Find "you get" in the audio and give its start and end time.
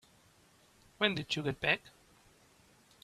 1.35-1.61